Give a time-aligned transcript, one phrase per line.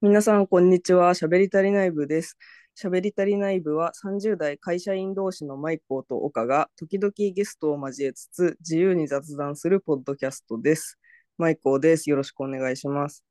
[0.00, 1.12] 皆さん、こんにちは。
[1.14, 2.38] しゃべり足りない部です。
[2.76, 11.00] しゃべり足りない部は30代会社員同士のマイコーと岡が時々ゲストを交えつつ自由に雑談するポッドキャストです。
[11.36, 12.08] マイコーです。
[12.10, 13.24] よろしくお願いします。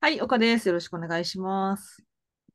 [0.00, 0.66] はい、岡です。
[0.66, 2.02] よろしくお願いします。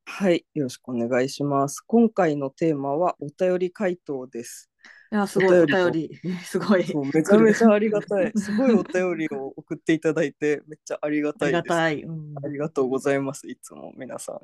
[0.07, 1.79] はい、よろしくお願いします。
[1.87, 4.72] 今回のテーマはお便り回答です。
[5.13, 6.19] いや、すごいお便り。
[6.43, 6.85] すごい。
[7.13, 8.31] めちゃめちゃありがたい。
[8.35, 11.57] すごいお便りを送っていただいて、めっちゃありがたいです。
[11.59, 12.01] ありがたい。
[12.01, 13.47] うん、ありがとうございます。
[13.47, 14.39] いつも皆さん。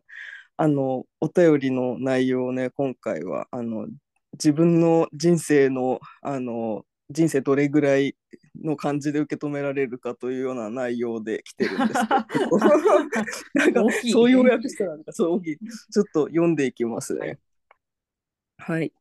[0.57, 3.87] あの、お便りの内容をね、今回は、あの、
[4.33, 8.15] 自分の人生の、あの、人生どれぐらい
[8.63, 11.99] の感じで受け止められるかというような内容で来てるんです
[12.31, 12.57] けど
[13.55, 17.39] なんかそういう訳したらなんかそう大きいちょっと読んでいきますね。
[18.57, 18.98] はい、はい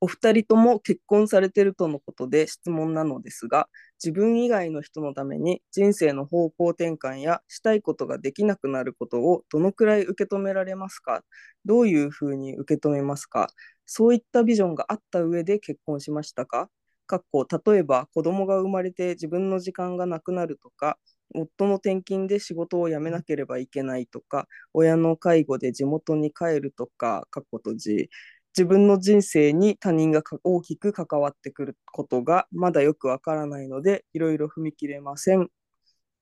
[0.00, 3.68] お二人とも結婚されてるとのことで質問なのですが、
[4.02, 11.22] 自分以外の人のために人生の方向転換やしたいことができなくなることをどのくらい受け止められますか？
[11.64, 13.48] どういうふうに受け止めますか？
[13.86, 16.68] そういったビジョンがあった上で結婚しましたか？
[17.08, 20.98] 例えば子供が生まれて自分の時間がなくなるとか
[21.36, 28.10] 夫の転勤で仕事を辞めなければいけないとか親の介護で地元に帰るとかかっこ閉じ。
[28.56, 35.50] 自分の人生に他人が大きく関わってくることがまだよくわからないので、いろいろ踏み切れません。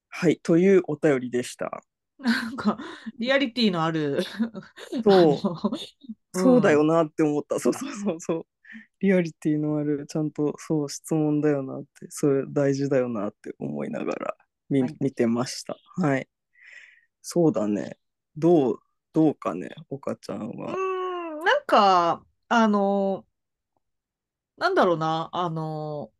[0.08, 1.84] はい、というお便りでした。
[2.18, 2.78] なんか、
[3.18, 4.22] リアリティのある。
[5.04, 5.38] そう。
[6.36, 7.60] そうだよなって思った。
[7.60, 8.46] そうそうそうそう。
[8.98, 14.36] リアリティのある、ちゃんとそう質問だよなって、それ大事だよなって思いながら
[14.68, 15.76] 見はい、見てました。
[15.96, 16.28] はい。
[17.22, 17.98] そうだね。
[18.36, 18.78] どう、
[19.12, 20.93] どうかね、岡ちゃんは。
[21.44, 23.26] なんか、あの、
[24.56, 26.12] なんだろうな、あの、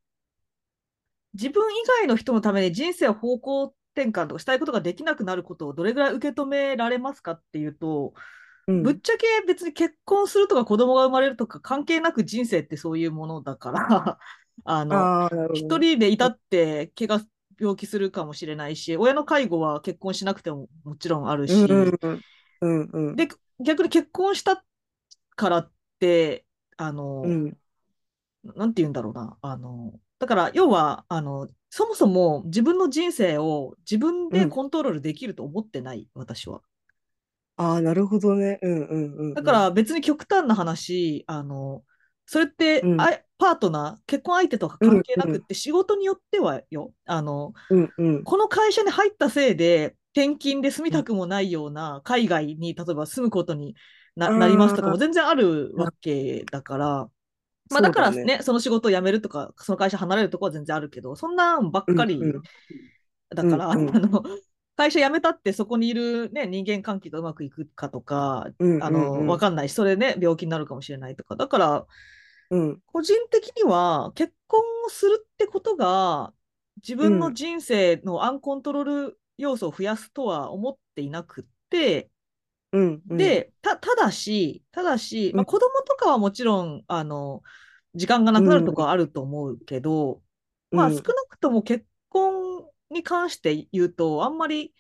[1.35, 8.15] 自分以外の人のために人生を方向転換とかしたいことができなくなることをどれぐらい受け止められますかっていうと、
[8.67, 14.19] うん、ぶっちゃけ別に結婚するとか子供が生まれるとか関係なく人生ってそういうものだから
[14.65, 17.25] あの一人でいたって怪我
[17.59, 23.29] 病気するかもしれないし親の介護は結婚しなくてももちろんあるし、うんうん、で
[23.61, 24.65] 逆に結婚した
[25.37, 26.45] からって、
[26.77, 27.57] あの、うん、
[28.57, 36.61] なんて言うんだろうな、あの、だから要は、あの、そもそも自分の人生を自分でコントロールできると思ってない、うん、私は。
[37.57, 38.59] ああ、なるほどね。
[38.63, 41.83] うんうんうん、だから別に極端な話、あの、
[42.27, 53.75] それって、うん、あパートナー、結婚相手とか関係なくって、仕事によってはよ、あの、うんうん、この会社に入ったせいで、転勤で住みたくもないような海外に例えば住むことに
[54.17, 57.09] ななりますとかも全然あるわけだから、
[57.71, 62.21] まあ、だからね、ねその仕事を辞めるとか、その会社離れるとこは全然あるけど、そんなんばっかり、
[63.35, 64.23] だから、あの、
[64.77, 68.49] 会社辞めたってそこにいる、ね、人間関係がうまくいくかとか、
[68.81, 71.87] あの分かんないし、それね、病気になるかもしれないとか、だから、
[72.51, 76.33] うん、個人的には結婚をするってことが、
[76.77, 82.11] 自分の人生のアンコントロール要素を増やすとは思っていなくって、
[82.75, 87.43] うんうん、でた、ただし、ただし、まあ、子供とかはもちろん、あの、
[87.95, 90.21] 時間がなくなるとかあると思うけど、
[90.73, 94.75] うん、まあ少なくとも結婚に関して言うと、あんまり、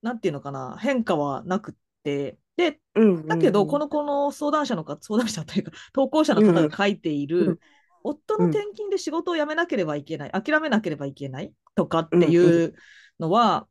[0.00, 1.74] なんていうのかな、変化はなくっ
[2.04, 2.80] て、で、
[3.26, 7.58] だけど、この子の相談者の方、相談者というか、 投稿者の方が書いている、うん、
[8.04, 12.74] 夫の転勤で仕事を辞めなければいけない、諦めなければいけないとかっていう
[13.18, 13.66] のは、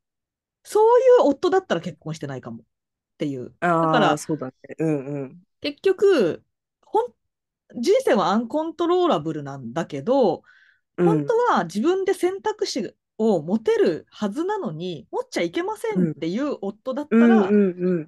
[0.64, 2.64] そういう夫だったら結婚してないかも。
[3.24, 3.54] っていう。
[3.60, 6.44] だからそうだね、うんうん、結局
[6.82, 7.06] ほん
[7.76, 10.44] 人生はアンコントローラブルなんだけど、
[10.98, 17.48] 本当は自分で選択肢を持てるはずなのに持っちゃいけませんっていう夫だったら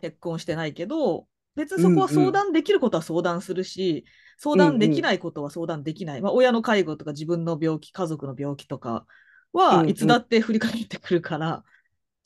[0.01, 1.25] 結婚してないけど、
[1.55, 4.05] 別にそこは相談できることは相談するし、
[4.37, 9.05] 相談できないことは相談できない、まあ、親の介護とか自分の病気家族の病気とか
[9.53, 11.63] はいつだって振りかけてくるから、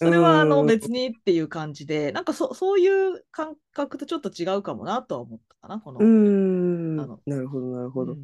[0.01, 5.99] それはあの別にっていう感じで、なんかそそういう感覚とちょっと違うかもなとは思ったかな、この。
[5.99, 6.95] うん。
[6.95, 8.13] なるほど、なるほど。
[8.13, 8.23] うん、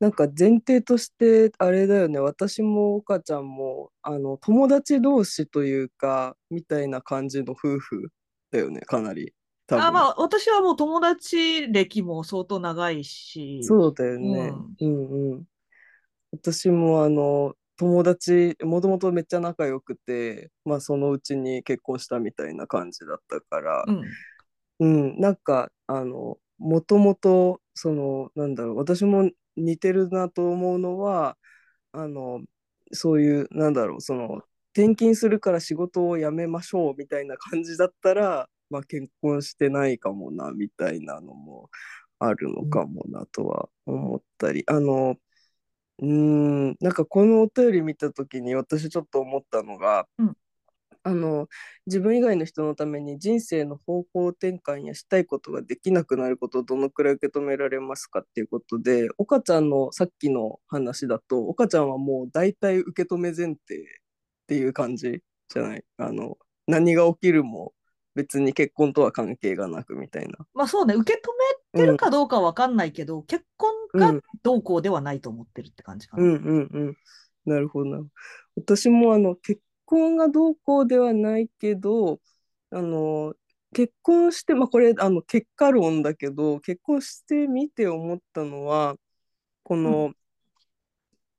[0.00, 2.18] なんか前提としてあれだよね。
[2.20, 8.08] 私も岡ちゃんもあの友達同士というかみたいな感じの夫婦
[8.50, 9.32] だよねかなり。
[9.70, 13.60] あまあ私はもう友達歴も相当長いし。
[13.62, 15.44] そうだよね、うん、うんうん。
[16.32, 23.84] 私もあの友達もともとめっちゃ仲良くて、まあ、そのうちに結婚したみたいな感じだったから、
[24.80, 31.36] うん、うん、なんかあのもともとそのなんだろう私も似てるなと思うのは
[31.92, 32.40] あの
[32.92, 34.42] そういうなんだろうその
[34.74, 41.70] 転勤するから仕事を辞めましょうみたいな感じだったら、まあ、結婚してないかもなみたいなのも
[42.18, 45.16] あるのかもなとは思ったり、うん、あの
[46.00, 46.68] うん。
[46.80, 50.36] なんかこのお便り見た時に私ちょっと思ったのが、うん、
[51.02, 51.48] あの
[51.86, 63.56] 自分以外の人のために人生の方向転換やしたいことができなくなることをどのくらい受け止められますかっていうことで岡ちゃんのさっきの話だと岡ちゃんはもう大体受け止め前提っ
[64.46, 65.84] ていう感じじゃない？
[65.96, 66.36] あの
[66.66, 67.72] 何が起きるも
[68.18, 70.38] 別に結婚とは関係がなくみたいな。
[70.52, 76.24] まあそうね、受け止めてるかどうかは分かんないけど、うん、結婚がどうこうではないと思ってるって感じかな。
[76.24, 76.96] うんうんうん。
[77.44, 78.04] なるほどな。
[78.56, 82.18] 私もあの結婚がどうこうではないけど、
[82.72, 83.34] あの
[83.72, 88.96] 結婚して、まあこれあの結果論だけど、結婚してみて思ったのは、
[89.62, 90.12] この、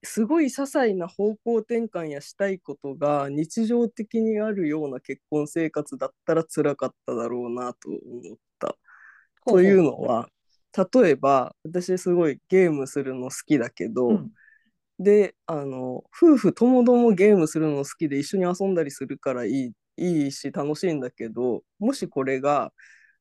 [0.03, 8.75] すごい些細な方向転換やしたいことが日常的にあるような結婚生活だったら辛かっただろうなと思った。
[9.45, 10.29] というのは
[10.93, 14.31] 例えば私すごいゲームするの好きだけど、うん、
[14.99, 22.71] であの夫婦ともどもゲームするの好きで一緒に遊んだりするからいいいいし楽しいんだけどもしこれが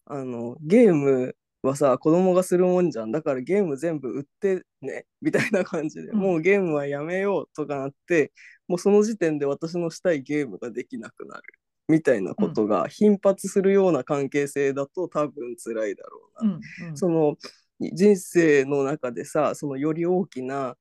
[0.04, 3.12] あのゲームはさ子供がするもんじゃん。
[3.12, 5.06] だからゲーム全部売ってね。
[5.20, 8.32] みたいな感じで、うん、もうゲームはやめようとかなって
[8.68, 11.42] もうその時点で私のしたいゲームができなくなる。
[11.88, 16.52] みたいなことが頻発するような関係性だと多分辛いだろうな。
[16.52, 17.36] うんうん、その
[17.80, 20.76] 人生の中でさそのより大きな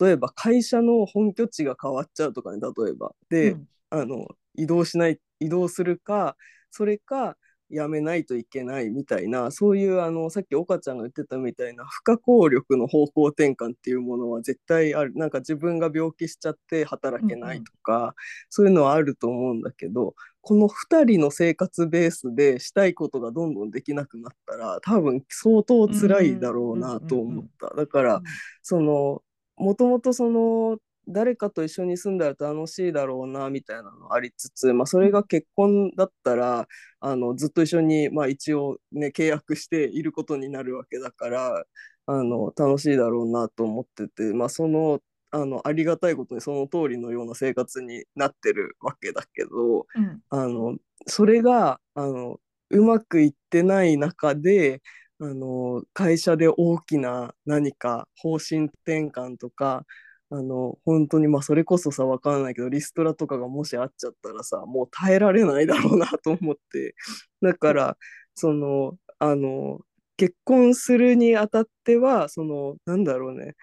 [0.00, 3.12] 例えば会社の本拠地が変わっちゃうとかね例えば。
[3.28, 6.36] で、うん、あの移動しない移動するか
[6.70, 7.36] それか
[7.72, 15.12] やめないといけないみたいなそういうあのさっき岡ちゃんが言ってたみたいな不可抗力の方向転換っていうものは絶対ある。
[15.14, 18.12] なんか自分が病気しちゃって働けないとか、うんうん、
[18.50, 27.74] そういうのはあると思うんだけどこの2人の生活ベースでしたいことがどんどんできなくなったら多分相当辛いだろうなと思った。
[27.74, 28.22] だから
[28.62, 29.22] その
[29.56, 30.78] もともとその
[31.08, 36.66] 誰かと一緒に住んだら楽しいだろうなみたいなのありつつ、まあ、それが結婚だったら
[37.00, 41.64] あのずっと一緒に、まあ、一応、ね、契約していることになるわけだから
[42.06, 45.00] あの楽しいだろうなと思ってて、まあ、その
[45.34, 50.76] あのありがたいことにその通りのような生活になってるわけだけど、うん、あの
[51.06, 52.38] それがあの
[52.70, 54.82] うまくいってない中で
[55.20, 59.86] あの会社で大きな何か方針転換とか
[60.34, 66.94] あの本当にまあそれこそさ分かんないけどリストラとかがもしあっちゃったらさもう耐えられないだろうなと思って。
[67.42, 67.96] だから
[68.34, 69.80] そのあの
[70.16, 73.54] 結婚するにあたってはそのなんだろうね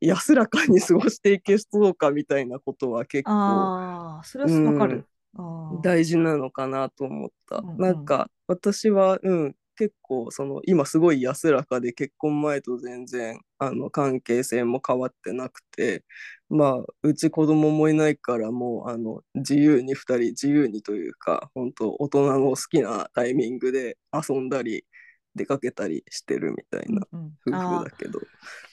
[0.00, 16.04] 安らかに過ごしていけそうかみたいなことは結構あそれは分かる、うん、大事なのかなと思った、うんうん、なんか私はうん結構その今すごい安らかで結婚前と全然あの関係性も変わってなくて
[16.48, 24.84] まあうち子供もいないからもうあの自由に2人自由にというか本当大人の好きなタイミングで遊んだり
[25.36, 28.20] 出かけたりしてるみたいな夫婦だけど。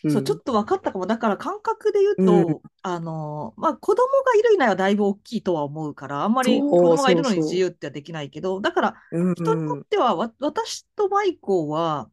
[0.04, 1.06] うん、そうちょっと分かったかも。
[1.06, 8.96] だから感覚で言うと、うん、あのまあ子供がいる以内はだいぶ大きいとは思うからあんまり子供がいるのに自由ってはできないけどだから
[9.36, 12.10] 人によっては、うん、私とマイコは、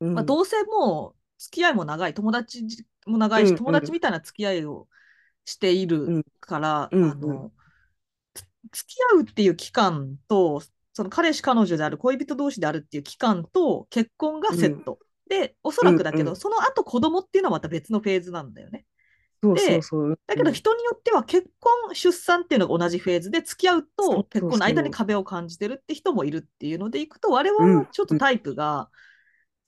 [0.00, 2.64] まあ、同性も付き合いも長い友達
[3.06, 4.86] も長いし、友達みたいな付き合いを
[5.44, 7.50] しているから、あの
[8.70, 14.98] 付き合うっていう期間とその彼氏彼女である恋人同士であるっていう期間と結婚がセット、
[15.30, 18.84] うん、でおそらくだけど、うんうん、その後子供っていうのはまた別のフェーズなんだよね。
[19.42, 20.10] そうそうそう。
[20.10, 28.88] でだけど人によっては結婚出産っていうのが同じフェーズで付き合うと結婚の間に壁を感じてるって人もいるっていうのでいくと我々はちょっとタイプが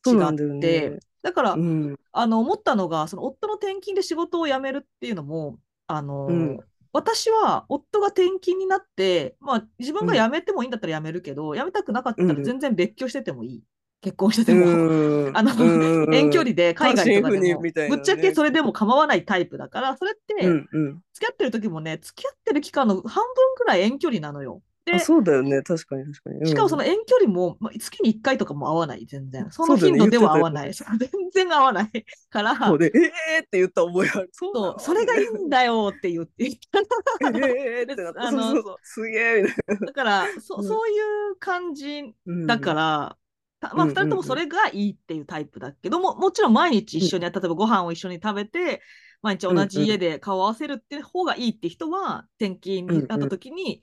[0.06, 6.60] 違って、うんだね、だから、うん、あの思ったのがその夫の転勤で仕事を辞めるっていうのもあの、
[6.94, 13.56] 私は夫が転勤になって、まあ、自分が辞めてもいいんだったら辞めるけど、うん、辞めたくなかったら全然別居しててもいい。
[13.56, 13.62] うん、
[14.00, 14.64] 結婚してても。
[15.34, 24.62] あの、遠距離で海外とかでも、ね、ぶっちゃけそれでも構わないタイプだから、それって、付き合ってる時もね、付き合ってる期間の半分ぐらい遠距離なのよ。
[24.84, 26.40] でそうだよね、確かに確かに。
[26.40, 29.50] うん、しかもその遠距離も、まあ、月に1回とかも合わない、全然。
[29.50, 30.74] その頻度では合わない。
[30.74, 32.54] 全然合わないから。
[32.54, 32.98] そうで、え
[33.36, 34.28] えー、って言った覚えある。
[34.32, 36.44] そう それがいいんだよって言って。
[36.44, 38.22] ええってなった。
[38.24, 39.86] あのそうそうそうすげえみたいな。
[39.86, 41.00] だからそ、そうい
[41.32, 42.14] う感じ
[42.46, 43.16] だから、
[43.62, 48.82] うん、まあ、2人ともそれがいいっていうタイプだけども、もちろん毎日一緒に、例えばご飯を一緒に食べて、
[49.22, 53.82] 毎日同じ家で顔を合わせるっていう方がいいって人は、転勤になった時に、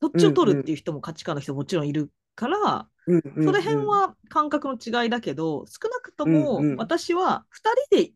[0.00, 8.12] そっちを取るっていう人も価値観の人ももちろんいるから、その辺は感覚の違いだけど、少なくとも私は2人で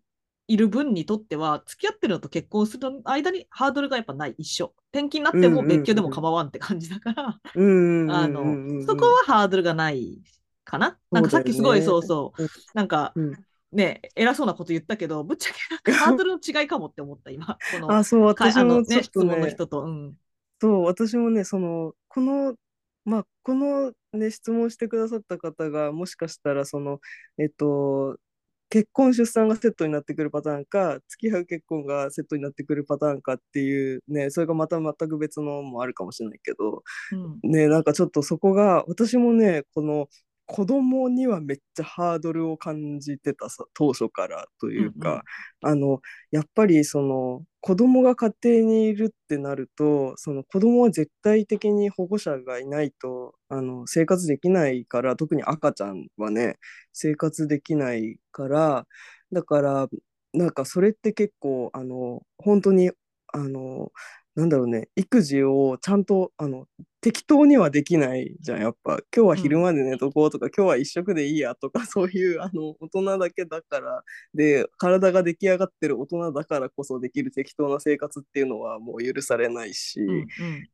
[0.49, 4.75] いる分にとっては、付き合ってるのと結婚する間にハードルがやっぱない、一緒。
[4.93, 10.21] 転勤になっても別居でも構わんって感じだから、あのそこはハードルがない
[10.65, 10.99] かな。
[11.13, 12.43] なんかさっきすごいそうそう、
[12.75, 13.15] なんか、
[13.73, 17.57] ね、偉そうなこと言ったけど、ぶっちゃけなんかハードルの違いかもって思った、今。
[17.73, 19.85] このあ、そう、私もちょっと、ね、質問の人と。
[19.85, 20.15] うん、
[20.61, 22.55] そう、私もね、その、この、
[23.05, 27.01] まあ、このね、質問してくださった方が、もしかしたら、その、
[27.39, 28.19] えっと、
[28.71, 36.85] 結婚出産がセットになってくるパターンか付き合う結婚がセットになってくるパターンかっていうねそれがまた全く別のもあるかもしれないけど、
[37.43, 40.09] うん、ねなんかちょっとそこが私もねこの
[40.53, 45.23] 子供にはめっちゃハードルを感じてたさ当初からというか、うんうん、
[45.63, 46.01] あの
[46.33, 56.57] やっぱりその子供が家庭にいるってなるとその子供は絶対的に保護者がいないとあの生活できないから特に赤ちゃんはね
[56.93, 58.87] 生活できないから
[59.31, 59.89] だから
[60.33, 62.91] なんかそれって結構あの本当に
[63.33, 63.93] あの
[64.41, 66.65] なんだろうね育児をちゃんとあの
[67.03, 68.99] 適当にはできないじゃんやっぱ。
[69.15, 74.03] 今日は昼まで寝とこうとか、うん、今日は一食でいいやとか そういうあの大人だけだから
[74.35, 80.27] で体が出来上がってる大人だからこそできる適当な生活っていうのはもう許されないし、うん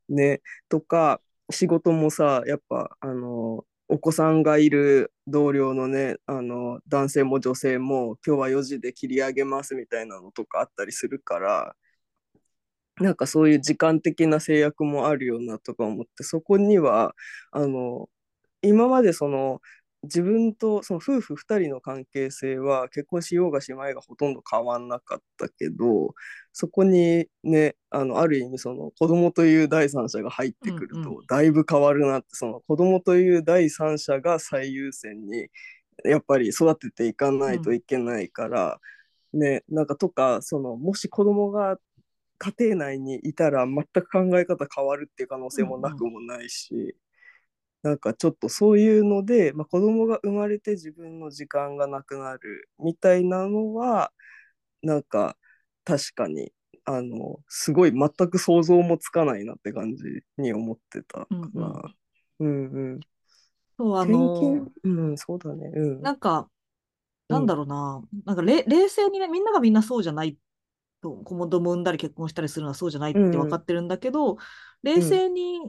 [0.09, 0.43] うん、ね。
[0.69, 1.21] とか
[1.51, 11.77] 仕事もさやっぱあのお子さんがいる同僚のねあの男性も女性も今日は4時で切り上げますみたいなのとかあったりするから
[13.01, 17.15] なんかそういう時間的な制約もあるよなとか思ってそこには
[17.53, 18.09] あの
[18.63, 19.61] 今までその
[20.07, 26.15] 自分とその夫婦2人の関係性は結婚しようがしまいがほとんど変わんなかったけど
[26.53, 35.49] そこにねあのある意味その子供という第三者が入ってくるとだいぶ変わるなって、その子供という第三者が最優先に
[36.05, 38.79] やっぱり育てていかないといけないから、
[39.33, 41.79] ねなんかとかそのもし子供が
[42.39, 46.93] 家庭内にいたら全く考え方変わるっていう可能性もなくもないし、うんうん、
[47.83, 54.13] なんかちょっとそういうので、まあ、子供が生まれて自分の時間がなくなるみたいなのは
[54.83, 55.37] なんか
[55.85, 56.53] 確かに
[56.85, 60.05] あのすごい全く想像もつかないなって感じ
[60.39, 61.83] に思ってたかな。
[62.39, 63.01] うんうん、うん、
[63.77, 65.71] そうあのうん、そうだね。
[65.75, 66.49] うん、なんか
[67.29, 70.37] なんだろうな、うん、なんか冷静にねみんながみんなそうじゃない
[71.03, 74.39] 子供産んだり結婚したりするのはそうじゃないって分かってるんだけど、うん、
[74.83, 75.61] 冷静に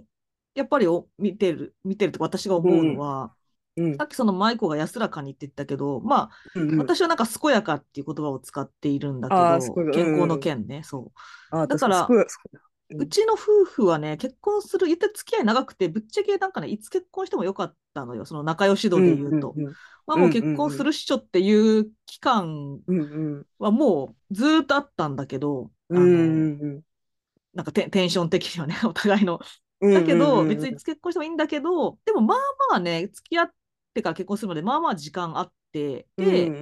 [0.56, 3.34] やっぱりお見てる見てると私が思うのは、
[3.76, 11.12] うん、さっきその舞子が安らかにって言ったけどまあ、うんうん、私はなんか健やかっていう言葉を使っているんだけど健康の件ね、そ
[11.52, 11.68] う。
[11.68, 12.08] だから
[12.90, 19.58] うちの夫婦はね、結婚する、言って付き合い長くて、ぶっちゃけなんかね、いつ結婚してもよかったのよ、その仲良し度で言うと。
[20.06, 22.82] まあもう結婚するっしょっていう期間
[23.60, 25.72] はもうずっとあったんだけど、
[27.54, 29.40] なんかテンション的にはね、 お互いの。
[29.92, 32.38] だけど、別に結婚してもいいんだけど、でもまあ
[32.72, 33.52] まあね、付き合っ
[33.94, 36.56] てから結婚するまでまあまあ時間あって、で、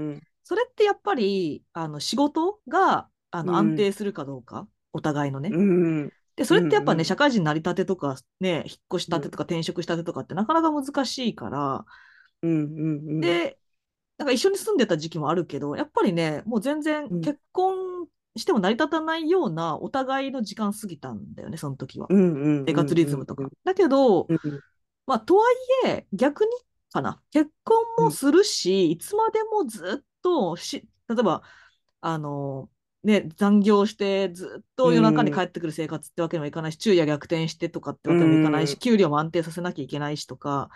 [0.44, 4.68] それってやっぱりあの仕事があの安定するかどうか。
[4.96, 5.50] お互いのね。
[5.52, 11.86] うん、でそれってやっぱね、うん、社会人成り立てとかね引っ越したてとか転職したてとかってなかなか難しいから、
[12.42, 13.58] うんうんうん、で
[14.18, 23.48] なんか一緒に住んでた時期もあるけどやっぱりねもう全然結婚しても成り立たないようなお互いの時間過ぎたんだよねその時は、生活リズムとか。
[23.64, 24.28] だけど、
[25.08, 25.46] まあとは
[25.86, 26.50] いえ逆に
[26.92, 27.22] かな。
[27.32, 31.44] 結婚もするし、いつまでもずっとし例えば
[32.02, 32.70] あの
[33.06, 40.70] ね、残業してずっと夜中に帰ってくる生活ってわけにもいかないし、昼夜逆転してとかってわけにもいかないし、給料も安定させなきゃいけないしとか、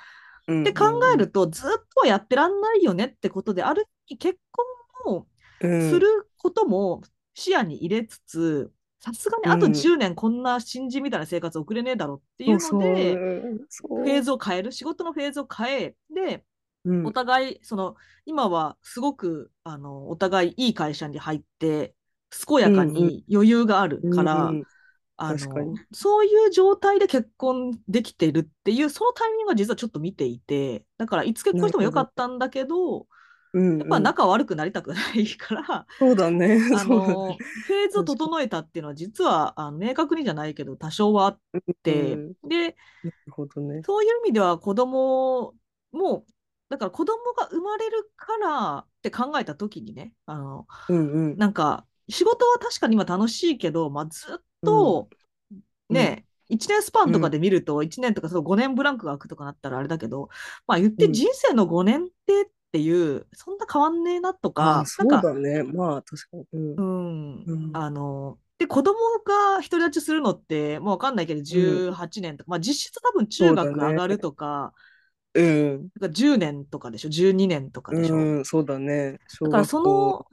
[0.61, 4.65] って考えると、ずっとやってらんないよねってことで、ある意味結婚
[5.05, 5.27] も
[5.59, 7.01] することも
[7.33, 13.21] 視野に入れつつ、さすがにあと10年こんな新人みたいな生活送れねえだろっていうので、
[14.03, 16.45] フェーズを変える、仕事のフェーズを変え、で、
[17.03, 17.95] お互い、その、
[18.25, 21.95] 今はすごく、あの、お互いいい会社に入って、
[22.47, 24.63] 健やかに余裕があるから、うんうん、
[25.17, 33.09] あのそういう状態で結婚できてるっていうそのタイミングが実はちょっと見ていてだからいつ結婚してもよかったんだけど、うん
[33.51, 36.59] うん、やっぱ仲悪くなりたくないからそうだね。
[36.77, 37.33] あの
[37.65, 41.37] フェーズを整えたっていうのは実はあの明確にじゃないけど多少はあっ
[41.81, 42.57] て、うん、で、
[43.03, 45.55] ね、そういう意味では子供
[45.91, 46.25] も
[46.69, 55.09] だから子供が生まれるからって考えた時にねあの、うんうん、なんか仕事は確かに今楽しいけど、まあ、ずっと、
[55.89, 60.29] ね、うん、1年スパンとかで見ると、1年とかそう5年ブランクが空くとかなったらあれだけど、
[60.67, 66.45] まあ言って人生の5年ってっていう、そんな変わんねえなとか、そうだね、まあ確かに。
[66.53, 67.43] うん。
[67.43, 68.93] うん、あの、で、子供
[69.25, 74.73] が独り立ちするのって、もうわかんないけど、18年とか、うん、まあ実質多分中学上がるとか、
[75.33, 75.87] うん。
[75.99, 78.15] だ10年とかでしょ、12年とかでしょ？
[78.15, 79.19] うん、そうだね。
[79.41, 80.25] だからその、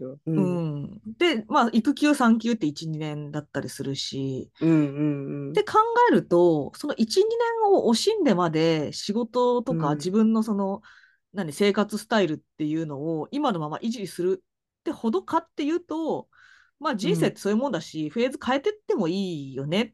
[0.00, 5.78] うん、うん、で、まあ、育休、産休って1、2年だったりするし、うんうんうん、で考
[6.10, 7.26] えると、その1、2年
[7.72, 10.82] を惜しんでまで仕事とか自分のその、
[11.32, 16.28] 何、生活スタイルっていうのを今のまま維持するってほどかっていうと、
[16.78, 19.92] まあ人生ってそういうもんだし、うん、フェーズ変えてってもいいよねっ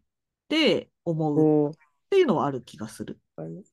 [0.48, 1.72] て思うっ
[2.10, 3.18] ていうのはある気がする。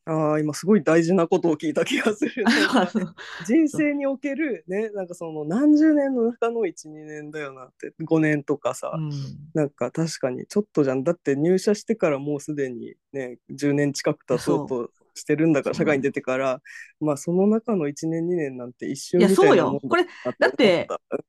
[0.05, 2.45] ああ、今すごい大事なことを聞いた気がする。
[3.47, 9.11] 人生におけるね、なんかその何十年の中の1、2年だよなって、5年とかさ、うん、
[9.53, 11.03] なんか確かにちょっとじゃん。
[11.03, 16.61] だって入社してからもうすでにね、10年近く経とうとしてるんだから、社会に出てから、
[16.99, 19.79] まあその中の1年、2年なんて一瞬みたいなそうよ。
[19.87, 20.05] これ、
[20.39, 20.87] だって、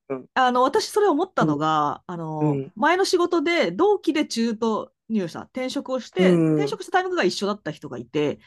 [0.09, 8.39] うん、あの、私それ思ったのが、うん、あの、前の仕事で同期で中途入社、転職をして、うん、転職したタイミングが一緒だった人がいて、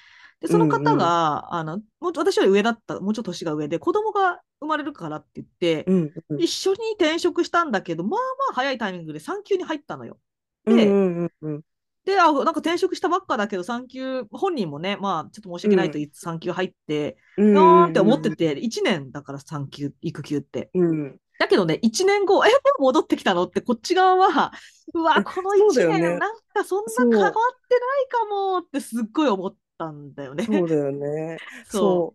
[0.41, 0.97] で、その方が、うん。
[0.97, 10.17] うん、あの、もう私より上だった、もうちょっと年が上で、子供が生まれるからって言って、うんうん、一緒に転職したんだけど、まあまあ早いタイミングで産休に入ったのよ。
[10.65, 11.61] で、うんうんうん、
[12.05, 20.69] で、あ、なんか転職したばっかだけど、産休、本人もね、まあ、ちょっと申し訳ないと産休入って、うん、なーって思ってて、1年だから産休、育休って。
[20.73, 21.17] うん。
[21.39, 24.51] だけどね、1年後、え、もう戻ってきたのって、こっち側は、
[24.93, 27.34] うわ、この1年、ね、なんかそんな変わっ
[27.67, 30.46] てないかもってすっごい思ったんだよね。
[30.46, 31.38] そうだよね。
[31.67, 32.13] そ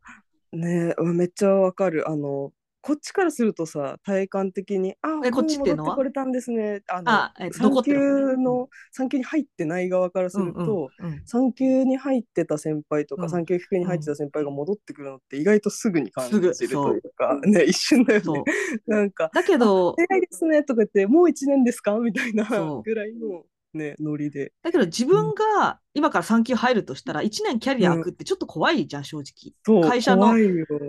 [0.52, 2.08] うね、めっちゃわかる。
[2.08, 2.52] あの、
[2.86, 5.96] こっちからするとさ、体感的に、あ、えこっちっていうのは？
[5.96, 6.82] これたんですね。
[6.86, 16.62] あの、あえ産休の、産休に入ってない側からすると、うんうんうん、産休に入ってた先輩とか、うん、産休育休に入ってた先輩が戻ってくるのって意外とすぐに感じると
[16.94, 18.44] いうか、ね、一瞬だよね。
[18.86, 21.96] なんか、だけど、早いですねとか言って、もう1年ですか？
[21.96, 22.44] みたいな
[22.84, 23.44] ぐらいの。
[23.76, 24.52] ね、ノリで。
[24.62, 29.82] だけど自分が今から産休入るとしたら、1年キャリア空くってちょっと怖いじゃん、正直。
[29.88, 30.34] 会社の。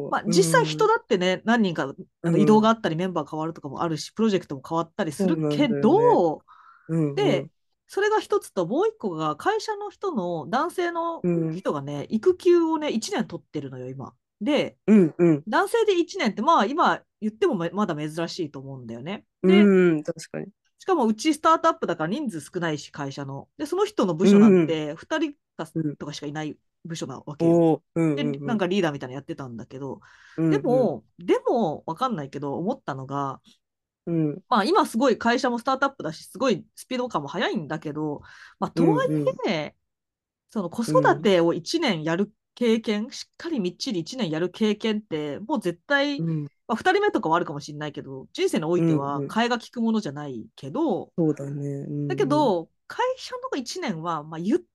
[0.10, 1.94] まあ、実際人だってね、何人か
[2.38, 6.42] 移動があったり、メンバー変わるとかもあるし、プロジェクトも変わったりするけど、
[7.16, 7.48] で、
[7.88, 11.22] それが一つと、もう一個が会社の人の男性の
[11.56, 14.14] 人がね、育休をね、1年取ってるのよ、今。
[14.42, 19.24] で、うんうん、男性で1年って、まあ今言ってもまだ珍しいと思うんだよね。
[19.44, 20.48] で、うん、確かに。
[20.80, 23.48] しかもうちスタートアップだから人数少ないし、会社の。
[23.58, 27.82] で、その人の部署なんて2人かとかしかいない部署なわけよ。
[27.96, 30.02] で、なんかリーダーみたいなのやってたんだけど、
[30.38, 33.42] でも、でも分かんないけど、思ったのが、
[34.06, 38.22] うん、まあ今すごい会社もスタートアップだし、すごいスピード感も速いんだけど、
[38.60, 39.10] まあとはい
[39.48, 39.76] え、
[40.52, 51.68] その子育てを1年やる経験、しっかりみっちり1年やる経験って、もう絶対、うんまあ、2人目とかはあるかもしれないけど、人生においては替えが利くものじゃないけど、うんうん、そうだね。
[51.68, 54.66] うん、だけど、会社の1年は、まあ、言って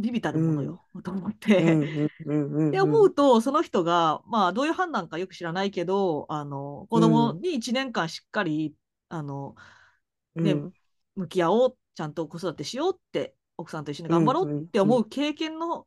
[0.00, 1.76] ビビたるものよ、うん、と思って。
[2.70, 8.74] で思うと、その人が、まあ、どういう判断かよく知らないけど、あの子供に1年間しっかり、
[9.08, 9.54] あの
[10.34, 10.54] ね、
[11.16, 15.86] 向き合おう、ちゃんと子育てしようって、奥さんと一緒に頑張ろうって思う経験の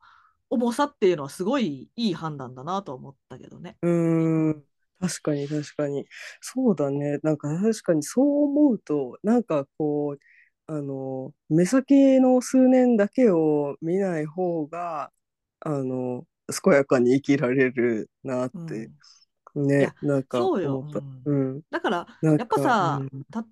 [0.50, 3.78] 重さっていうのはすごいいい判断だなと思ったけどね。
[3.82, 4.64] うん
[5.02, 6.06] 確かに確かに。
[6.42, 7.20] そうだね。
[7.24, 10.20] なんか確かにそう思うと、なんかこう、
[10.68, 15.12] あの、目先の数年だけを見ない方が、
[15.62, 16.26] あの、
[16.64, 18.92] 健やかに生きられるなって
[19.56, 20.86] ね、なんかそうよ、
[21.26, 23.02] うん、だからやっぱさ、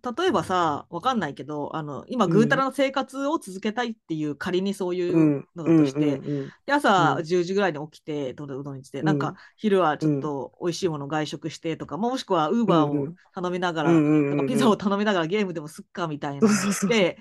[0.01, 6.19] た例えばさわかんないけどあの今ぐうたらの生活を続けたいっていう、仮にそういうのだとして、
[6.65, 16.47] で朝10時ぐらいに起きてどどどにして、なんか昼はちょっと美味しいもの外食してとか、もしくはウーバーを頼みながら、とかピザを頼みながらゲームでもすっかみたいな。
[16.87, 17.17] で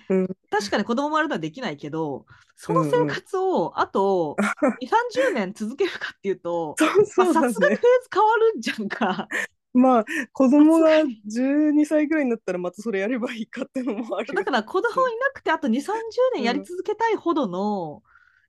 [0.50, 2.24] 確かに子供もあるのはできないけど
[2.56, 4.36] その生活をあと
[4.82, 7.80] 2、30年続けるかっていうと、さすがにフェーズ
[8.12, 9.28] 変わるんじゃんか。
[9.74, 10.90] まあ子供が
[11.31, 14.35] 12歳ぐらいになったらまたそれやればいいかってのもある。
[14.35, 15.92] だから子供いなくてあと2、30
[16.35, 18.02] 年やり続けたいほどの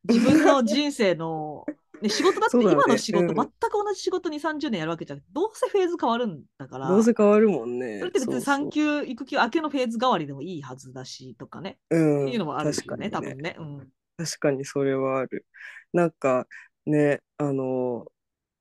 [0.08, 1.66] 自分の人生の、
[2.02, 6.88] ね、仕事だって今の仕事、ねうん、全く同じ仕事に30年やるわけじゃなくてどうせフェーズ変わるんだから。
[6.88, 8.00] どうせ変わるもんね。
[8.00, 13.10] それって別に産休育休明けのフェーズ代わりでもいいはずだしとかね、うん、っていうのもあるよねね。
[13.12, 15.46] 多分ね、うん、確かにそれはある。
[15.92, 16.48] なんか
[16.86, 18.06] ね、あの、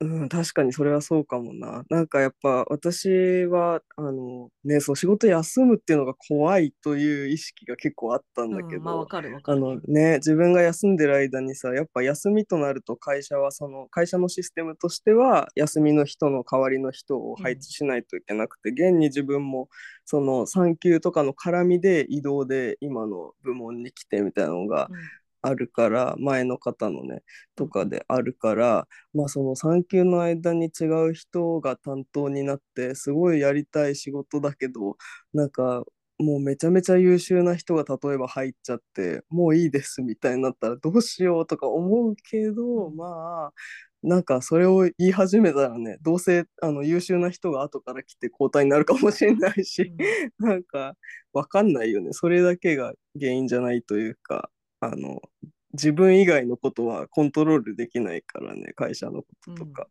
[0.01, 1.83] うん、確かにそれはそうかもな。
[1.91, 9.61] なんかやっぱ私は、あのね、そう仕事休むっていうのが怖いという意識が結構あったんだけうん、まあわど、かるわかある。
[9.61, 19.69] のね、自分が休んでる間にさ、やっぱ休みとなると会社はその、会社のシステムとしては、休みの人の代わりの人を配置しないといけなくて、現に自分も
[20.05, 24.97] その産休とかの絡みで移動で今の部門に来てみたいなのが、うん
[25.43, 27.23] あるから前の方のね
[27.57, 34.97] とかであるからまあその産休の間に違う人が担当になってすごいやりたい仕事だけど
[35.33, 35.85] なんか
[36.19, 43.53] もうめちゃめちゃ優秀な人が例えば入っちゃってもういいですみたいになったらどうしようとか思うけど、うんまあ
[44.03, 49.93] なんかそれを言い始めたらねどうせあの優秀な人が後から来て交代になるかもしれないし、
[50.41, 50.49] うん。
[50.49, 50.95] なんか
[51.33, 52.11] わかんないよね。
[52.13, 55.21] それだけが原因じゃないというかあの
[55.73, 59.89] 自分以外のことはコントロールできないからね会社のこととか。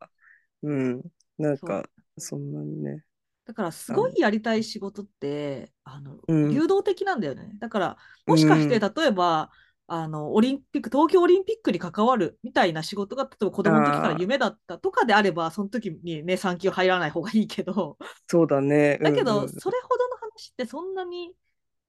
[0.63, 1.01] うん、
[1.37, 1.69] なんそう。
[1.69, 3.03] かそんなにね。
[3.45, 6.51] だからすごいやりたい仕事ってあの、うん。
[6.51, 7.51] 流動的なんだよね。
[7.59, 9.51] だからもしかしてうん例えば、
[9.89, 17.97] あのオリンピック東京オリンピックに関わるみたいな仕事が例えば子供の時から夢だったとかであればその時にね産休入らない方がいいけど。
[18.27, 18.97] そうだね。
[19.01, 19.43] だけど、うん。
[19.43, 21.33] うんそれほどの話ってそんなに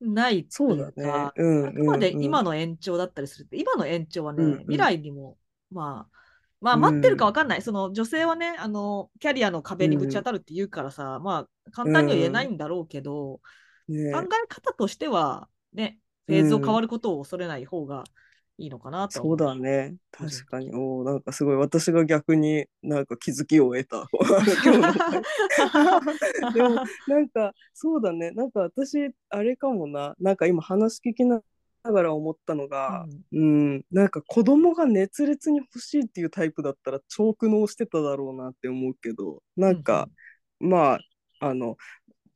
[0.01, 0.93] ないといそうだね。
[0.97, 4.59] うか、うんあくまでうんうん今の延長だったりするって今の延長はね、うんうん。
[4.61, 5.37] 未来にも
[5.71, 6.19] まあ
[6.61, 6.81] まあうん。
[6.81, 13.41] 待ってるか分かんない、その女性はねあのキャリアの壁にぶち当たるって言うからさ、まあ簡単には言えないんだろうけど、
[13.89, 14.13] ね。
[14.13, 18.05] 考え方としてはねフェーズを変わることを恐れない方が
[18.59, 19.37] いいのかなとそう。
[19.37, 19.95] だね。
[20.11, 20.73] 確かに。
[20.75, 21.57] おーなんかすごい。
[21.57, 24.09] 私が逆になんか気づきを得た。
[26.53, 26.75] でも
[27.07, 28.33] なんかそうだね。
[28.33, 30.17] なんか私あれかもな。
[30.21, 31.41] なんか今話聞きな
[31.85, 33.43] がら思ったのがうん。
[33.43, 33.45] う
[33.77, 39.41] ん、なんか子供が熱烈に欲しいっていうタイプだったら超苦悩してただろうなって思うけど。
[39.57, 40.09] なんか、
[40.59, 41.01] まあ
[41.41, 41.77] あの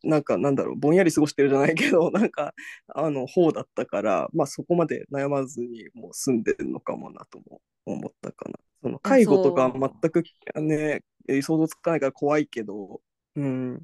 [0.04, 2.54] なんかなんだろうぼんやり過ごしてるじゃないけど なんか
[2.88, 8.58] あの方だったからまあそこまで悩まずにもう住んでるのかもなとも思ったかな。
[8.82, 10.24] その介護とか全く
[10.60, 11.02] ね
[11.42, 13.00] 想像つかないから怖いけど
[13.36, 13.82] うん。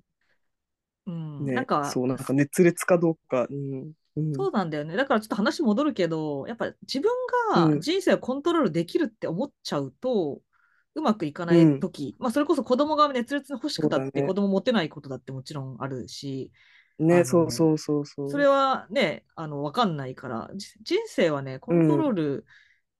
[1.06, 1.52] うん。
[1.52, 3.46] ねなんかそうなんか熱烈かどうか。
[3.50, 3.92] うん。
[4.16, 4.32] うん。
[4.32, 4.96] そうなんだよね。
[4.96, 7.10] だからちょっと話戻るけど、やっぱ自分
[7.54, 7.78] うん。
[7.78, 10.42] が人生をコントロールできるって思っちゃうと、
[10.98, 16.50] うまくいかないとき、まあそれこそ子供が熱烈に欲しくたって子供持てないことだってもちろんあるし、
[17.00, 18.30] あねのそうそうそうそう。
[18.30, 22.46] それはね、あの分かんないから、じ人生はね、コントロール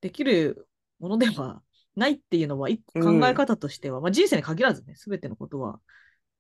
[0.01, 0.69] できる
[1.01, 1.63] ものでは
[1.97, 5.81] ないっていうのは、一個考え方としては、まあ人生に限らずね、すべてのことは、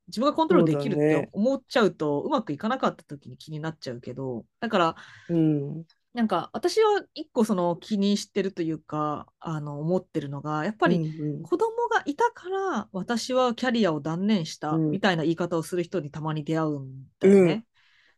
[0.06, 4.96] 自分がコントロールできるって思っちゃうと、うまくいかなかった時に気になっちゃうけど、だから、
[5.28, 11.42] うんなんか私は一個その気にしてるというかあの思ってるのがやっぱりうん。
[11.42, 14.90] 子供がいたから私はキャリアを断念したうん。
[14.90, 17.40] みたいな言い方をする人にたまに出会うんだよね。
[17.52, 17.64] うん。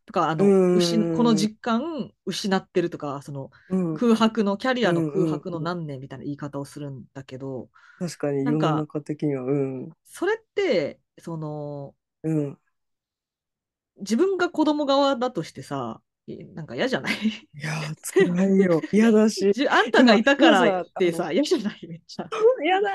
[0.07, 3.94] とかあの、うん失この実感失ってるとかそのうん。
[3.94, 9.90] 空白のキャリアの空白の何年みたいな言い方をするんだけど確かに世なんかの中的にはうん。
[10.05, 12.59] それってそのうん。
[13.98, 16.00] 自分が子供側だとしてさ
[16.54, 17.14] なんか嫌じゃない？
[17.14, 18.80] いやー辛いよ。
[18.92, 19.50] 嫌だし。
[19.54, 21.86] じあんたがいたから今って今さ嫌じゃない？
[21.88, 22.28] めっちゃ。
[22.64, 22.90] 嫌だ。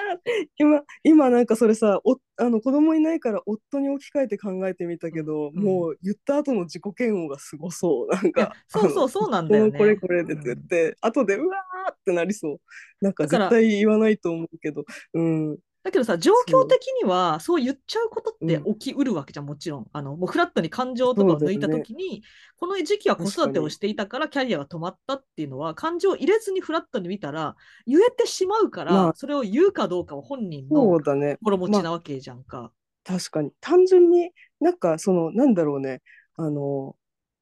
[0.57, 5.63] 今今なんかそれさおあの子供いないから夫に置き換えて考えてみたけど、うん。
[5.63, 8.07] もう言った後の自己嫌悪がすごそう。
[8.13, 9.77] なんかそうそうそうなんだよね。
[9.77, 12.59] これこれでって言って、後でうわーってなりそう。
[13.01, 14.85] なんか絶対言わないと思うけど。
[15.13, 17.63] うんだけどさ、状況的にはそう。
[17.63, 18.73] 言っちゃうことってうん。
[18.73, 19.87] 起きうるわけじゃん、もちろん。
[19.93, 22.23] あのもうフラットに感情とかを抜いたときに、
[22.57, 29.13] この時期は子育てをしていたからキャリアが止まったっていうのは、感情を入れずにフラットに見たら、言えてしまうから、まあ。
[29.15, 30.99] それを言うかどうかは本人その
[31.39, 32.71] 心持ちなわけじゃんか。
[33.03, 33.51] 確かに。
[33.61, 36.01] 単純になんかそのなんだろうね。
[36.35, 36.95] あの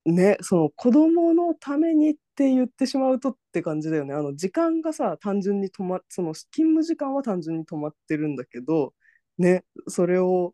[0.05, 4.13] ねその子供のためにって言ってしまうとって感じだよね。
[4.13, 8.93] あの時間がさ単純に止まその勤務時間は単純に止まってるんだけど
[9.37, 10.53] ねそれを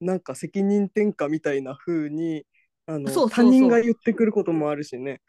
[0.00, 2.44] なんか責任転嫁みたいな風に
[2.86, 5.20] あのそう他人が言ってくることもあるしね。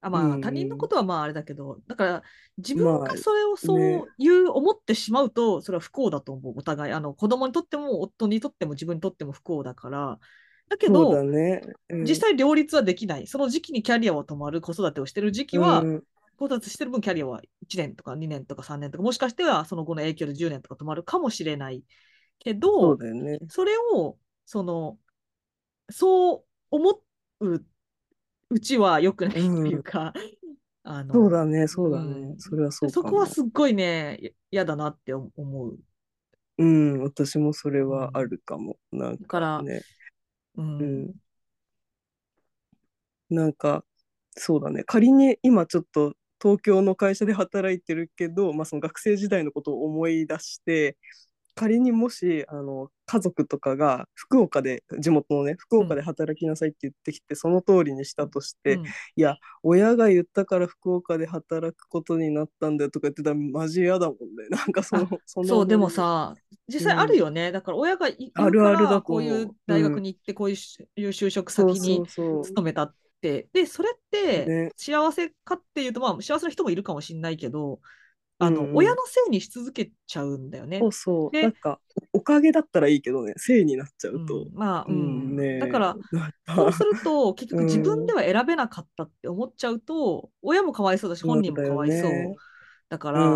[0.00, 0.40] あまあ、うん。
[0.40, 2.22] 他人のことはまああれだけど、だから
[2.58, 4.04] 自分まあがそれをそうね。
[4.18, 6.92] いう思ってしまうと、それは不幸だと思う、お互い。
[6.92, 10.18] あの子供にとっても夫にとっても自分にとっても不幸だから。
[10.68, 13.26] だけそうだど、ね、うん実際両立はできない。
[13.26, 16.02] その時期にキャリアは止まる子育てをしてる時期は、うん
[16.38, 21.82] 子育てしてる分キャリアは1年とか2年とか3年とか、もしかしてはその後の影響で10年とか止まるかもしれない
[22.38, 24.98] けそどう、だよねそれを、その、
[25.90, 27.00] そう思
[27.40, 27.64] う
[28.50, 30.12] うちは良くないというか、
[30.82, 35.78] あのそうだねそうだね、うんそれはそうそこはすっごいね、や嫌だなって思う。
[36.58, 38.76] うん、私もそれはあるかも。
[38.92, 39.82] うん、なんかね。
[40.56, 41.14] うん、
[43.30, 43.84] なんか、
[44.36, 44.84] そうだね。
[44.84, 50.96] 仮に今ちょっと東京の会社で働いてるけど、まあ、その学生時代のことを思い出して、
[51.56, 64.48] 仮にもしあの家族とかが福岡で地元のね福岡で働きなさいって言ってきて、うん、その通りにしたとして、うん、いや親が言ったから福岡で働くことになったんだよとか言ってたらマジ嫌だもんね。
[64.50, 66.34] なんかそのそのそうでもさ
[66.68, 73.48] 実際あるよね、うん、だから親が言うからこういう大学に行ってこういう就職先に勤めたって。
[73.52, 77.80] でそれって幸せかっていうと、まあ幸せな人もいるかもしれないけど
[78.38, 80.78] あの、うん、親のせいにし続けちゃうんだよね。
[80.80, 81.40] そうそう。
[81.40, 81.80] なんか、
[82.12, 84.42] おかげだったらいいけどね、せいになっちゃうと。
[84.42, 85.96] うん、まあ、うん、ね、だから、
[86.54, 92.36] そうすると、結局自分では選べなかったって思っちゃうと、親もかわいそうだし、本人もかわいそう。
[92.88, 93.32] だから、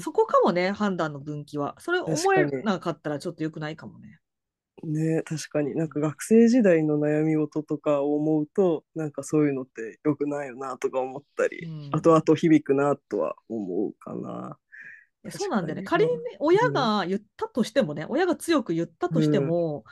[0.00, 1.74] そこかもね、判断の分岐は。
[1.78, 4.19] それ思えなかったらちょっとよくないかもね。
[4.86, 5.74] ね確かに。
[5.74, 14.58] なんか学生時代の悩み事とかを思うとなんかそういうのってよくないよなとか思ったり、うん、後々響くなとは思うかな。
[15.30, 15.82] そうなんだよね。
[15.82, 19.84] 仮に、親が言ったとしてもね、うん、親が強く言ったとしても、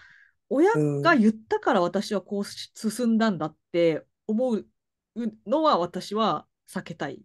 [0.51, 0.73] うん、親
[1.03, 4.67] が言ったから私はこう進んだんだって思う
[5.47, 7.21] のは私は避けたい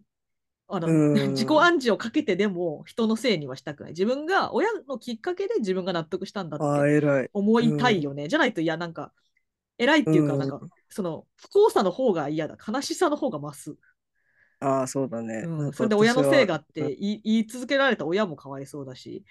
[0.68, 3.92] あの、自己暗示をかけてでも人のせいにはしたくない。
[3.92, 8.28] 自分が親のきっかけで自分が納得したんだって思いたいよね。
[8.28, 9.12] じゃないと、いや、なんか、
[9.76, 12.56] 偉いっていうか、なんか、その、不幸さの方が嫌だ。
[12.66, 13.76] 悲しさの方が増す。
[14.60, 15.44] ああ、そうだね。
[15.46, 19.24] うん、それで親のせいがって言い続けられた親もかわいそうだし、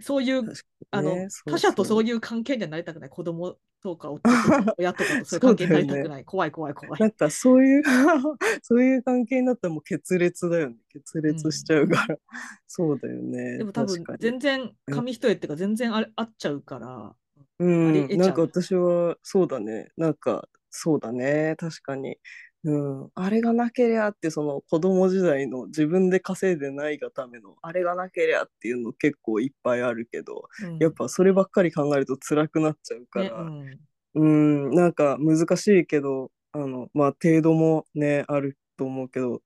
[0.00, 0.52] そういう、ね、
[0.90, 6.18] あの他者とそういう関係にはなりたくない子供とか夫とか親とかとそういう関係になりたくない。
[6.18, 7.00] ね、怖い怖い怖い。
[7.00, 7.82] なんかそういう
[8.62, 12.18] そういう関係になったらもう決裂だよね決裂しちゃうから、うん、
[12.66, 13.58] そうだよね。
[13.58, 17.14] でも多分全然紙一重っていうか全然ああっちゃうから。
[17.60, 18.08] うん。
[18.16, 19.88] なんか私はそうだね。
[19.96, 21.54] なんかそうだね。
[21.58, 22.18] 確かに
[22.64, 33.78] うん、あれがなけりゃってその子供時代の自分で稼いでないがためのあれがなけりゃっていうの結構いっぱいあるけど、うん、やっぱそればっかり考えると辛くなっちゃうから、ね、
[34.14, 34.74] うん、ん。
[34.74, 39.40] なんか難しいけどあのまあ程度もねあると思うけど、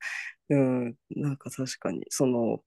[0.49, 2.61] うん、なんか確かにその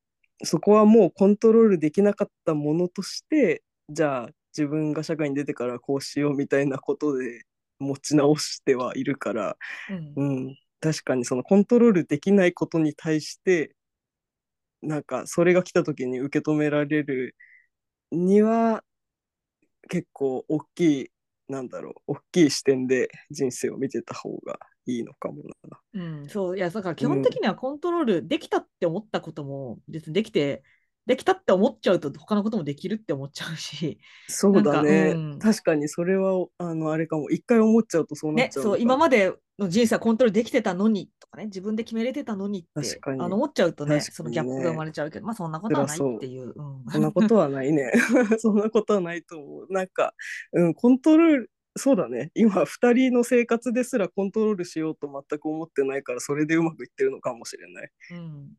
[0.44, 7.42] そこはもうコントロールできなかったものとしてじゃあ自分が社会に出てからこうしようみたいなことで
[7.78, 9.56] 持ち直してはいるから、
[10.16, 13.74] うん、うん、確かにそのコントロールできないことに対して
[14.82, 17.34] なんかそれが来た時に受け止められる
[18.12, 18.84] には
[19.88, 21.10] 結構大きい
[21.48, 25.80] なんだろう大きい視点で人生を見てた方がいいのかもな。
[25.94, 30.62] うん、そういやだから基本的にはコントロールできたって思ったことも別にできて
[31.07, 37.31] できたって思っちゃうと他のこともできるって思っちゃうしそうだね、うん、確かにそれはあのあれかも。
[37.31, 47.92] 一回思っちゃうとそうなっちゃう、ね、そう今までの人生はコントロールできてたのにとかね自分で決めれてたのにってあの思っちゃうとね、ね、そのギャップが生まれちゃうけどまあそんなことはないっていう、うん、そんなことはないね。
[48.38, 49.73] そんなことはないと思う。
[49.73, 50.14] なんか、
[50.53, 52.31] うん、コントロールそうだね。
[52.35, 58.53] 今2人の生活ですらコントロールしようと全く思ってないからそれでうまくいってるのかもしれない、うん、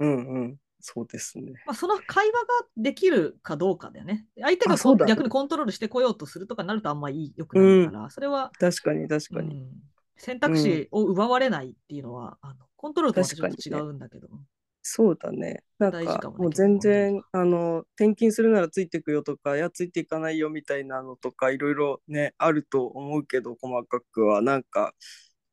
[0.00, 1.52] うんうんそうですね。
[1.66, 2.38] まあ、その会話が
[2.76, 4.26] できるかどうかだよね。
[4.40, 8.52] 相手が逆にコントロールしてこようとするとかなるとあんまりよくないから、うん、それは。
[8.58, 9.70] 確かに確かに、うん、
[10.16, 14.28] 選択肢を奪われないっていうのは、あのコントロールとはちょ違うんだけど。
[14.28, 14.34] ね、
[14.82, 15.62] そうだね。
[15.78, 24.94] なんか、ね、もう全然、あの、転勤するならついていくよとか、いや、ついていかないよみたいなのとか、いろいろね、あると思うけど、細かくは、なんか、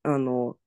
[0.03, 0.57] あの、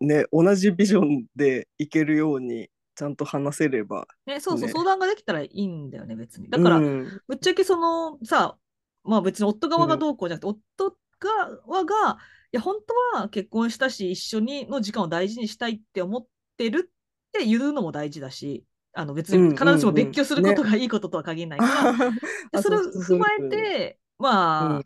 [0.00, 6.50] ね、同じビジョンでいけるようにちゃんと話せれば、ね、そうそう、ね、相談ができたらいいんだよね、別に。
[6.50, 8.56] だから、うん、ぶっちゃけそのさ、
[9.04, 12.18] まあ別に夫側がどうこうじゃなくて、うん、夫側が、
[12.52, 12.76] いや、本
[13.14, 16.26] 当は結婚したし、一緒にの時間を大事にしたいって思っ
[16.56, 22.18] てるって言うのも大事だし、あの別に必ずしも別居することがいいこととは限らないから、 ね、
[22.62, 24.84] それを踏まえて、まあ、うん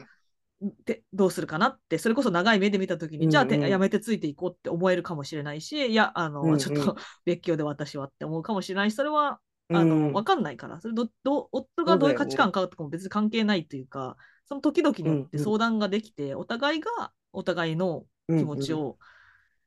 [0.84, 9.38] でどうするかなってそれこそ長い目で見た時に、うんうん、じゃあやめてついていこうって思えるかもしれないしいやあの、うんうん、ちょっと別居で私はって思うかもしれないしそれは
[9.68, 14.16] あの、うん、分かんないからそれどど夫がどういう価値観かとかも別に関係ないというか
[14.48, 18.96] その時々によって相談ができて、うんうん、お互いがお互いの気持ちを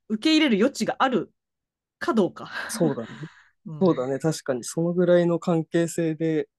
[0.08, 1.32] 受け入れる余地がある
[2.00, 2.50] かどうか。
[2.70, 3.08] そうだね。
[3.82, 4.18] そうだね。
[4.18, 6.50] 確かにそのぐらいの関係性で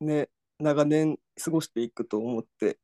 [0.00, 0.28] ね
[0.58, 2.78] 長年過ごしていくと思って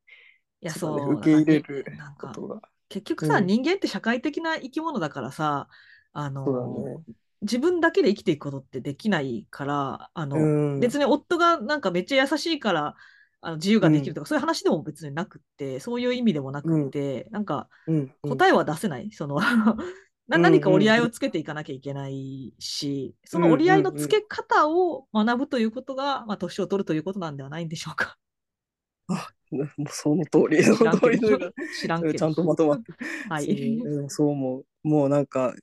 [0.61, 1.85] いや、そう、ね、受け入れる
[2.21, 2.62] ことが。
[2.88, 5.69] 結局さ、うん、人間って社会的な生き物だからさ、
[6.12, 6.45] あの、
[6.85, 12.95] ね、自分だけで生きていくことってできないからあの、別に夫がなんかめっちゃ優しいから
[13.40, 17.69] あの自由ができるとか、うん、そういう話でも別になくってそういう意味でもなくって、うん、なんか
[18.23, 19.38] 答えは出せない、その
[20.29, 28.16] 何か折り合いをつけていかなきゃいけないし、その折り合いのつけ方を学ぶということが、まあ、年を取るということなんではないんでしょうか。
[29.09, 31.20] あもうその通り、その通り
[31.78, 32.14] 知らんけど。
[32.14, 32.92] ちゃんとまとまって。
[33.28, 33.78] はい。
[34.09, 34.88] そう思う。
[34.88, 35.54] もうなんか、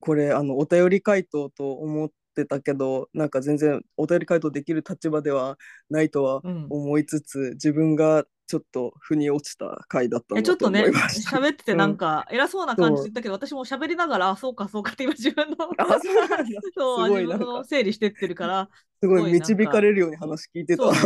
[0.00, 5.58] これ、あの、お便り回答と思ってたけど、なんか全然お便り回答できる立場では
[5.90, 10.42] ないとは思いつつ、うん、自分がちょっと腑に落ちた回だった。
[10.42, 10.84] ちょっとね、
[11.30, 15.56] 喋っててなんか偉そうな感じだけど、私も喋りながら、あ、そうかそうかって今自分の、
[16.76, 18.68] そう 自分の整理してってるから、
[19.02, 20.84] すごい導かれるように話聞いてた。
[20.84, 20.90] ね、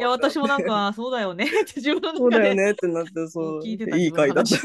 [0.00, 4.56] いや、私もなんか、 そうだよね って自分のそうだよねってなって、そう、いい回だった。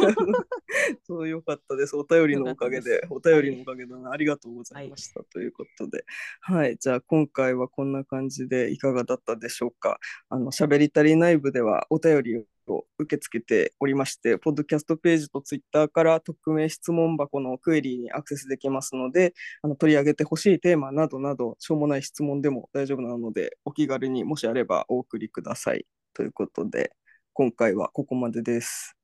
[1.03, 1.95] そう、よかったです。
[1.95, 4.11] お便りのおかげで、お便りのおかげだな。
[4.11, 5.19] ありがとうございました。
[5.19, 6.03] はい、ということで、
[6.41, 9.99] はい、じゃあ今回はこんな感じでいかがだったでしょうか。
[10.29, 25.85] あの、喋り足り内部ではお便りを受け付けておりまして、ポッドキャストページとツイッターから匿名質問箱のクエリーにアクセスできますので、あの取り上げてほしいテーマなどなど、しょうもない質問でも大丈夫なので、お気軽にもしあればお送りください。
[26.13, 26.91] ということで、
[27.33, 28.95] 今回はここまでです。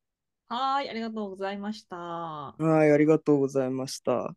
[0.48, 1.96] はい、ありがとうございました。
[1.96, 4.36] はい、ありがとうございました。